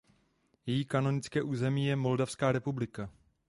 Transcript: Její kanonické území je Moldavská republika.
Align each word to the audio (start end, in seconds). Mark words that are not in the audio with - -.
Její 0.65 0.85
kanonické 0.85 1.41
území 1.43 1.85
je 1.85 1.95
Moldavská 1.95 2.51
republika. 2.51 3.09